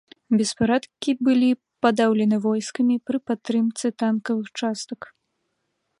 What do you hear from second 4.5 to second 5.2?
частак.